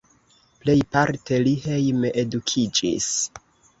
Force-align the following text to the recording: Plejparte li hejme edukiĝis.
Plejparte 0.63 1.39
li 1.49 1.53
hejme 1.67 2.13
edukiĝis. 2.25 3.11